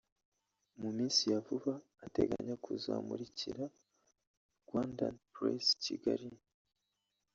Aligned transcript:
mu 0.81 0.89
minsi 0.97 1.21
ya 1.31 1.39
vuba 1.45 1.73
ateganya 2.05 2.55
kuzamurikira 2.63 3.63
Rwandan 4.65 5.15
Praise 5.33 5.71
i 5.73 5.77
Kigali 5.85 6.29